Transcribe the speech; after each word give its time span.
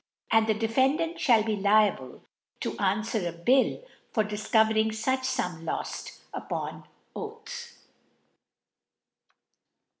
And 0.31 0.47
the 0.47 0.55
Defendant 0.55 1.17
ihall 1.19 1.45
be 1.45 1.55
liable 1.55 2.23
tb 2.59 2.75
an' 2.79 3.01
fwer 3.03 3.29
a 3.29 3.31
Bill 3.31 3.83
for 4.11 4.23
difcovering 4.23 4.87
fuch 4.89 5.23
Sum 5.25 5.63
loft, 5.63 6.21
upon 6.33 6.85
Oath. 7.15 7.77